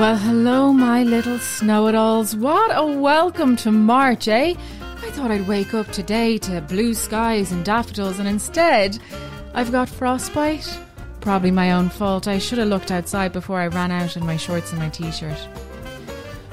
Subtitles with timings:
[0.00, 2.34] Well, hello, my little snow it alls.
[2.34, 4.54] What a welcome to March, eh?
[4.80, 8.98] I thought I'd wake up today to blue skies and daffodils, and instead,
[9.52, 10.66] I've got frostbite.
[11.20, 12.28] Probably my own fault.
[12.28, 15.10] I should have looked outside before I ran out in my shorts and my t
[15.12, 15.36] shirt.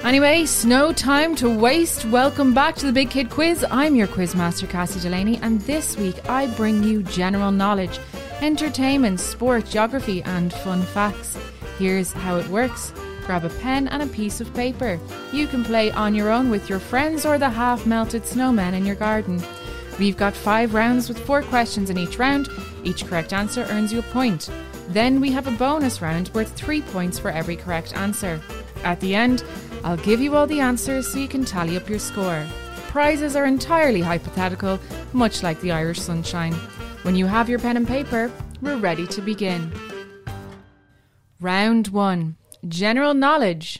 [0.04, 2.04] Anyway, snow time to waste.
[2.04, 3.64] Welcome back to the Big Kid Quiz.
[3.70, 7.98] I'm your quiz master, Cassie Delaney, and this week I bring you general knowledge,
[8.42, 11.38] entertainment, sport, geography, and fun facts.
[11.78, 12.92] Here's how it works.
[13.28, 14.98] Grab a pen and a piece of paper.
[15.34, 18.86] You can play on your own with your friends or the half melted snowmen in
[18.86, 19.42] your garden.
[19.98, 22.48] We've got five rounds with four questions in each round.
[22.84, 24.48] Each correct answer earns you a point.
[24.88, 28.40] Then we have a bonus round worth three points for every correct answer.
[28.82, 29.44] At the end,
[29.84, 32.46] I'll give you all the answers so you can tally up your score.
[32.86, 34.80] Prizes are entirely hypothetical,
[35.12, 36.54] much like the Irish sunshine.
[37.02, 39.70] When you have your pen and paper, we're ready to begin.
[41.42, 43.78] Round 1 General Knowledge.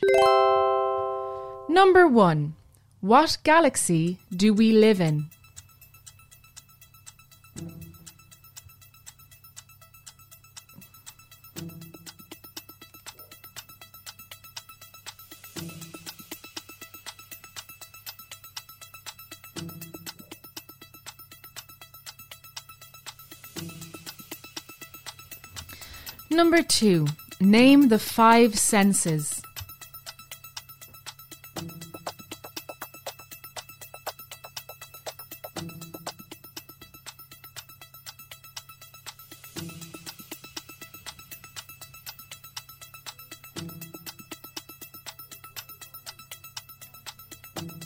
[1.67, 2.55] Number 1
[3.01, 5.29] What galaxy do we live in?
[26.31, 27.07] Number two,
[27.39, 29.41] name the five senses.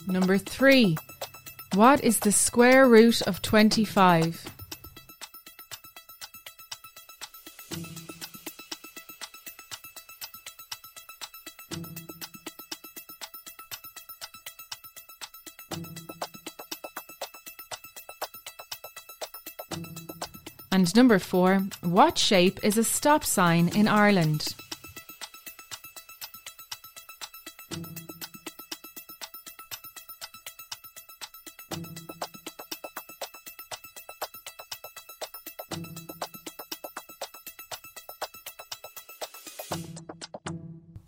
[0.06, 0.96] Number three,
[1.74, 4.53] what is the square root of 25?
[20.74, 24.56] And number four, what shape is a stop sign in Ireland?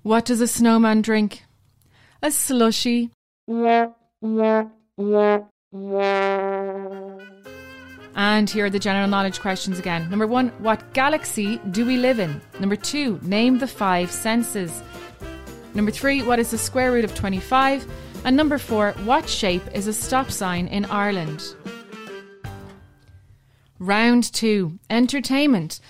[0.04, 1.43] What does a snowman drink?
[2.22, 3.10] A slushy.
[8.16, 10.09] And here are the general knowledge questions again.
[10.09, 12.41] Number one, what galaxy do we live in?
[12.59, 14.82] Number two, name the five senses.
[15.75, 17.87] Number three, what is the square root of 25?
[18.25, 21.54] And number four, what shape is a stop sign in Ireland?
[23.78, 25.81] Round two, entertainment.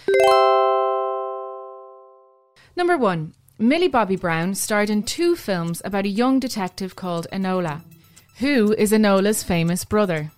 [2.74, 7.82] Number one, Millie Bobby Brown starred in two films about a young detective called Enola.
[8.38, 10.32] Who is Enola's famous brother?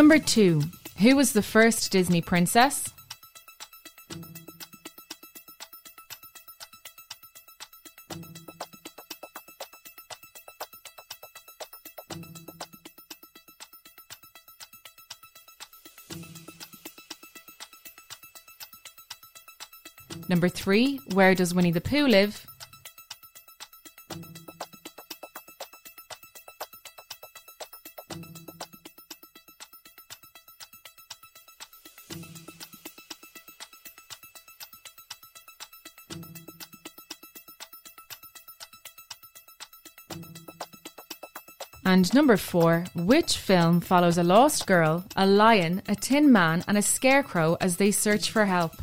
[0.00, 0.62] Number two,
[0.96, 2.88] who was the first Disney princess?
[20.30, 22.49] Number three, where does Winnie the Pooh live?
[41.84, 46.78] And number four, which film follows a lost girl, a lion, a tin man, and
[46.78, 48.76] a scarecrow as they search for help?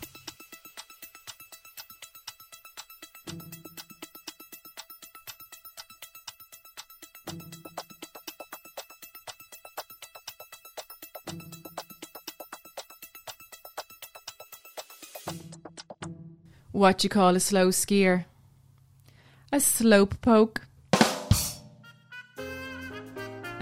[16.72, 18.26] What you call a slow skier?
[19.52, 20.67] A slope poke.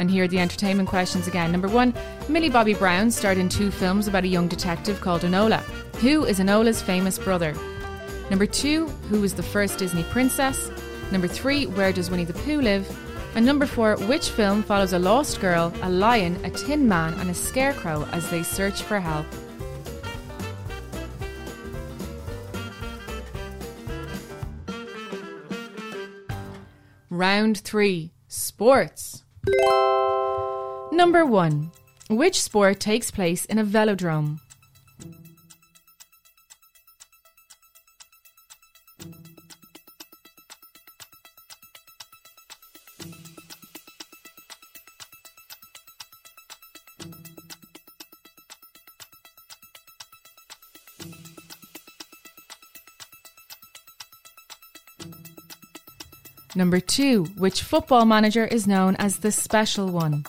[0.06, 1.52] And here are the entertainment questions again.
[1.52, 1.92] Number one
[2.30, 5.62] Millie Bobby Brown starred in two films about a young detective called Enola.
[5.96, 7.56] Who is Enola's famous brother?
[8.30, 10.69] Number two, who was the first Disney princess?
[11.12, 12.88] Number three, where does Winnie the Pooh live?
[13.34, 17.31] And number four, which film follows a lost girl, a lion, a tin man, and
[17.31, 19.25] a scarecrow as they search for help?
[27.10, 29.25] Round three, sports.
[30.92, 31.71] Number one
[32.09, 34.39] Which sport takes place in a velodrome?
[56.57, 60.24] Number two, which football manager is known as the special one?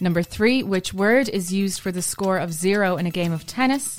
[0.00, 3.46] Number three, which word is used for the score of zero in a game of
[3.46, 3.98] tennis?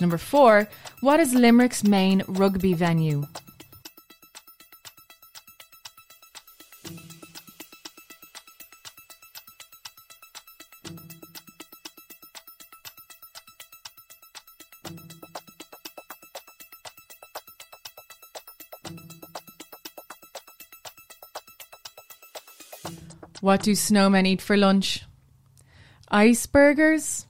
[0.00, 0.66] Number four,
[1.00, 3.26] what is Limerick's main rugby venue?
[23.42, 25.02] What do snowmen eat for lunch?
[26.12, 27.24] Iceburgers?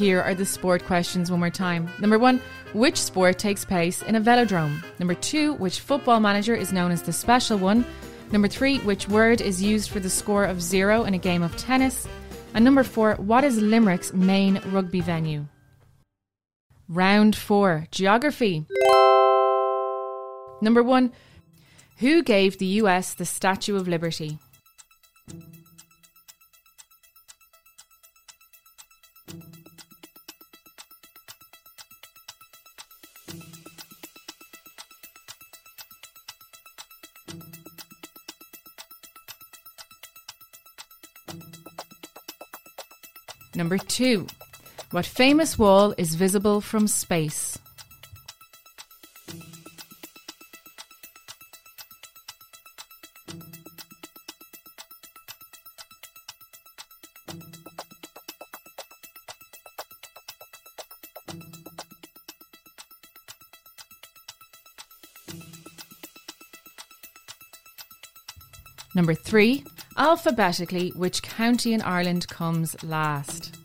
[0.00, 1.90] Here are the sport questions one more time.
[1.98, 2.40] Number one,
[2.72, 4.82] which sport takes place in a velodrome?
[4.98, 7.84] Number two, which football manager is known as the special one?
[8.32, 11.54] Number three, which word is used for the score of zero in a game of
[11.58, 12.08] tennis?
[12.54, 15.44] And number four, what is Limerick's main rugby venue?
[16.88, 18.64] Round four, geography.
[20.62, 21.12] Number one,
[21.98, 24.38] who gave the US the Statue of Liberty?
[43.54, 44.26] Number two,
[44.90, 47.58] what famous wall is visible from space?
[68.94, 69.64] Number three,
[69.96, 73.56] alphabetically, which county in Ireland comes last?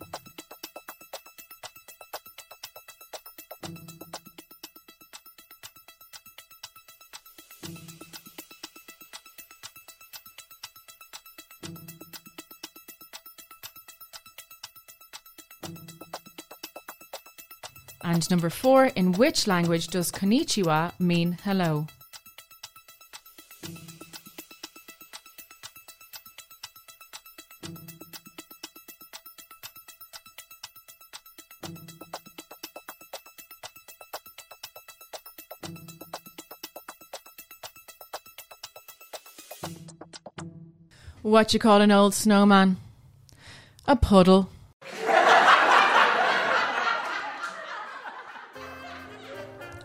[18.04, 21.88] And number four, in which language does konnichiwa mean hello?
[41.26, 42.78] What you call an old snowman?
[43.88, 44.48] A puddle.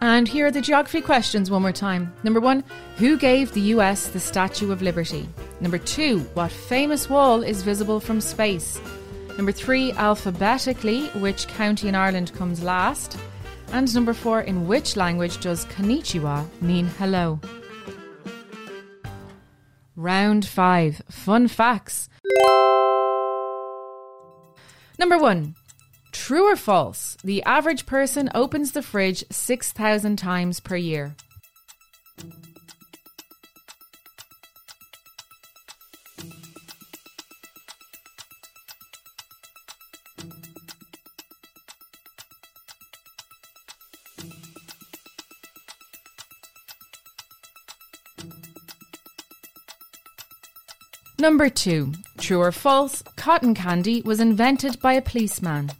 [0.02, 2.12] And here are the geography questions one more time.
[2.24, 2.62] Number one,
[2.98, 5.26] who gave the US the Statue of Liberty?
[5.62, 8.78] Number two, what famous wall is visible from space?
[9.38, 13.16] Number three, alphabetically, which county in Ireland comes last?
[13.72, 17.40] And number four, in which language does konnichiwa mean hello?
[20.00, 22.08] Round five, fun facts.
[24.98, 25.56] Number one,
[26.10, 27.18] True or false?
[27.22, 31.16] The average person opens the fridge 6,000 times per year.
[51.20, 55.70] Number two, true or false, cotton candy was invented by a policeman.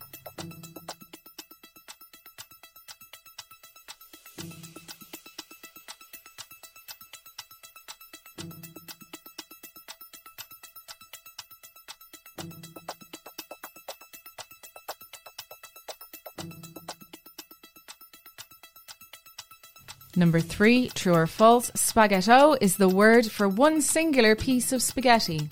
[20.17, 25.49] Number three, true or false, spaghetto is the word for one singular piece of spaghetti.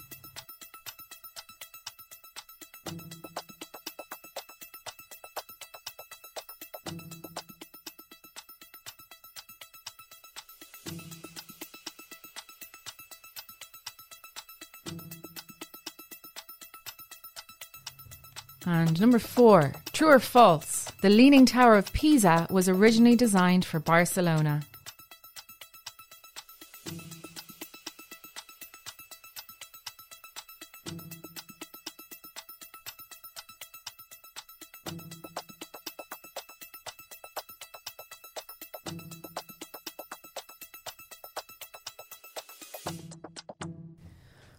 [18.67, 23.78] And number four, true or false, the Leaning Tower of Pisa was originally designed for
[23.78, 24.62] Barcelona.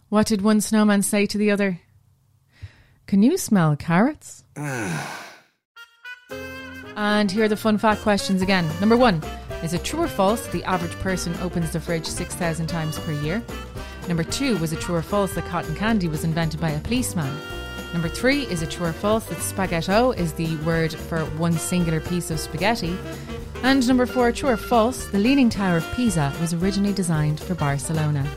[0.08, 1.80] What did one snowman say to the other?
[3.06, 4.44] Can you smell carrots?
[7.00, 8.68] And here are the fun fact questions again.
[8.78, 9.22] Number one
[9.62, 13.42] Is it true or false the average person opens the fridge 6,000 times per year?
[14.06, 17.34] Number two Was it true or false that cotton candy was invented by a policeman?
[17.94, 22.00] Number three Is it true or false that spaghetto is the word for one singular
[22.00, 22.98] piece of spaghetti?
[23.62, 27.54] And number four True or false the Leaning Tower of Pisa was originally designed for
[27.54, 28.30] Barcelona?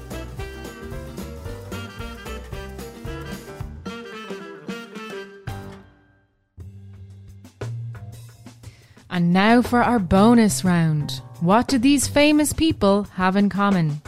[9.13, 11.21] And now for our bonus round.
[11.39, 14.01] What do these famous people have in common?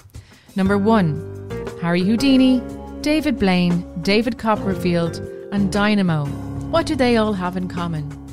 [0.56, 1.22] Number one,
[1.80, 2.60] Harry Houdini,
[3.02, 5.18] David Blaine, David Copperfield,
[5.52, 6.26] and Dynamo.
[6.72, 8.25] What do they all have in common?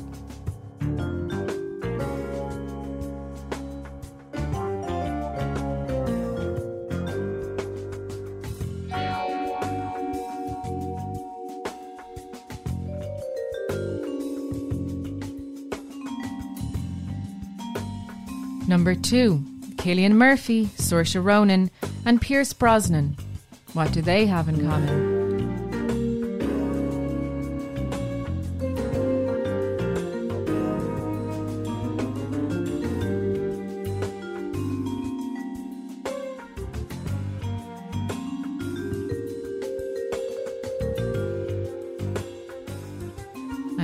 [18.73, 21.69] Number two, Cillian Murphy, Saoirse Ronan,
[22.07, 23.15] and Pierce Brosnan.
[23.73, 25.12] What do they have in common?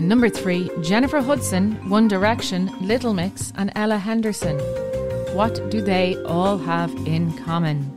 [0.09, 4.57] Number three, Jennifer Hudson, One Direction, Little Mix, and Ella Henderson.
[5.35, 7.88] What do they all have in common?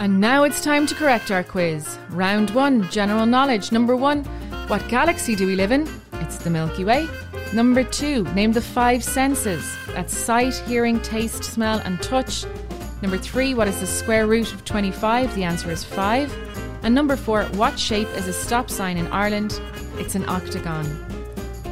[0.00, 1.98] And now it's time to correct our quiz.
[2.08, 3.70] Round one, general knowledge.
[3.70, 4.24] Number one,
[4.66, 5.86] what galaxy do we live in?
[6.14, 7.06] It's the Milky Way.
[7.52, 9.62] Number two, name the five senses.
[9.88, 12.46] That's sight, hearing, taste, smell, and touch.
[13.02, 15.34] Number three, what is the square root of 25?
[15.34, 16.34] The answer is five.
[16.82, 19.60] And number four, what shape is a stop sign in Ireland?
[19.98, 20.86] It's an octagon.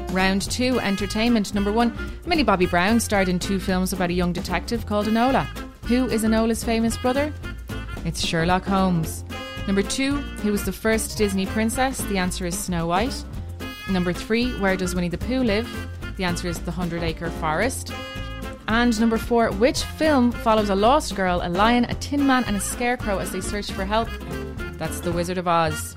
[0.09, 1.55] Round two, entertainment.
[1.55, 5.47] Number one, Millie Bobby Brown starred in two films about a young detective called Enola.
[5.87, 7.33] Who is Enola's famous brother?
[8.09, 9.23] It's Sherlock Holmes.
[9.67, 11.99] Number two, who was the first Disney princess?
[12.05, 13.23] The answer is Snow White.
[13.91, 15.69] Number three, where does Winnie the Pooh live?
[16.17, 17.93] The answer is the Hundred Acre Forest.
[18.67, 22.57] And number four, which film follows a lost girl, a lion, a tin man, and
[22.57, 24.09] a scarecrow as they search for help?
[24.79, 25.95] That's The Wizard of Oz.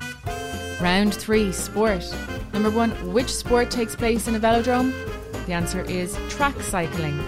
[0.82, 2.04] Round three, sport.
[2.52, 4.92] Number one, which sport takes place in a velodrome?
[5.46, 7.18] The answer is track cycling.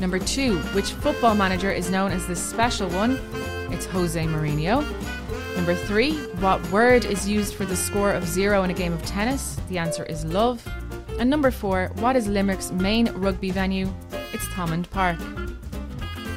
[0.00, 3.20] Number two, which football manager is known as the special one?
[3.72, 4.84] It's Jose Mourinho.
[5.56, 9.04] Number three, what word is used for the score of zero in a game of
[9.04, 9.56] tennis?
[9.68, 10.66] The answer is love.
[11.18, 13.92] And number four, what is Limerick's main rugby venue?
[14.32, 15.18] It's Thomond Park.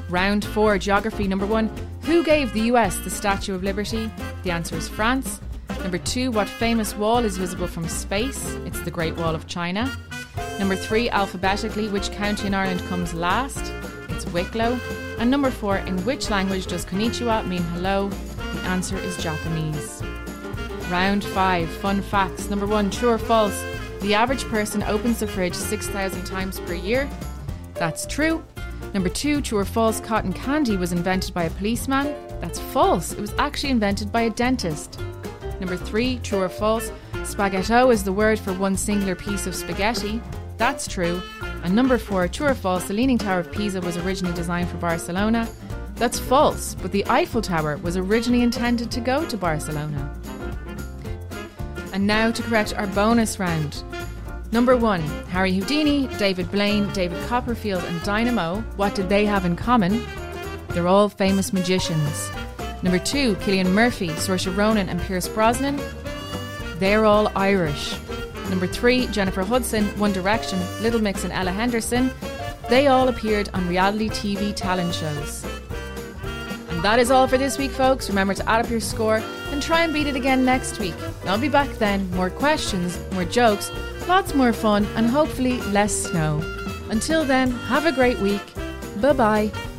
[0.10, 1.28] Round four, geography.
[1.28, 1.70] Number one,
[2.04, 4.10] who gave the US the Statue of Liberty?
[4.44, 5.42] The answer is France.
[5.82, 8.56] Number two, what famous wall is visible from space?
[8.66, 9.96] It's the Great Wall of China.
[10.58, 13.75] Number three, alphabetically, which county in Ireland comes last?
[14.10, 14.80] It's Wicklow.
[15.20, 18.10] And number four, in which language does konnichiwa mean hello?
[18.10, 20.02] The answer is Japanese.
[20.90, 22.50] Round five, fun facts.
[22.50, 23.64] Number one, true or false?
[24.02, 27.10] The average person opens the fridge 6,000 times per year.
[27.74, 28.44] That's true.
[28.94, 32.16] Number two, true or false, cotton candy was invented by a policeman.
[32.40, 33.14] That's false.
[33.14, 35.00] It was actually invented by a dentist.
[35.60, 36.92] Number three, true or false,
[37.24, 40.22] spaghetto is the word for one singular piece of spaghetti.
[40.58, 41.22] That's true.
[41.66, 44.78] And number four, true or false, the Leaning Tower of Pisa was originally designed for
[44.78, 45.50] Barcelona.
[45.96, 50.14] That's false, but the Eiffel Tower was originally intended to go to Barcelona.
[51.92, 53.84] And now to correct our bonus round.
[54.52, 58.62] Number one, Harry Houdini, David Blaine, David Copperfield, and Dynamo.
[58.76, 60.06] What did they have in common?
[60.70, 62.30] They're all famous magicians.
[62.84, 65.82] Number two, Cillian Murphy, Saoirse Ronan, and Pierce Brosnan.
[66.78, 67.96] They're all Irish.
[68.50, 72.12] Number three, Jennifer Hudson, One Direction, Little Mix, and Ella Henderson.
[72.70, 75.46] They all appeared on reality TV talent shows.
[76.70, 78.10] And that is all for this week, folks.
[78.10, 79.22] Remember to add up your score
[79.52, 80.96] and try and beat it again next week.
[81.26, 82.10] I'll be back then.
[82.12, 83.72] More questions, more jokes,
[84.08, 86.42] lots more fun, and hopefully less snow.
[86.90, 88.42] Until then, have a great week.
[89.02, 89.75] Bye bye.